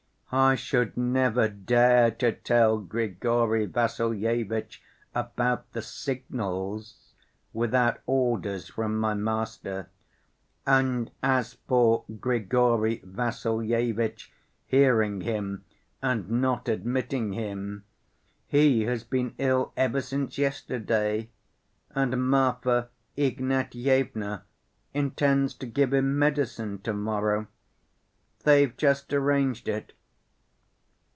"I 0.33 0.55
should 0.55 0.95
never 0.95 1.49
dare 1.49 2.09
to 2.09 2.31
tell 2.31 2.77
Grigory 2.77 3.65
Vassilyevitch 3.65 4.81
about 5.13 5.73
the 5.73 5.81
signals 5.81 7.11
without 7.51 7.99
orders 8.05 8.69
from 8.69 8.97
my 8.97 9.13
master. 9.13 9.89
And 10.65 11.11
as 11.21 11.55
for 11.67 12.05
Grigory 12.21 13.01
Vassilyevitch 13.03 14.31
hearing 14.67 15.19
him 15.19 15.65
and 16.01 16.29
not 16.31 16.69
admitting 16.69 17.33
him, 17.33 17.83
he 18.47 18.83
has 18.83 19.03
been 19.03 19.35
ill 19.37 19.73
ever 19.75 19.99
since 19.99 20.37
yesterday, 20.37 21.29
and 21.93 22.29
Marfa 22.29 22.87
Ignatyevna 23.17 24.43
intends 24.93 25.53
to 25.55 25.65
give 25.65 25.91
him 25.93 26.17
medicine 26.17 26.77
to‐morrow. 26.79 27.47
They've 28.45 28.77
just 28.77 29.11
arranged 29.13 29.67
it. 29.67 29.91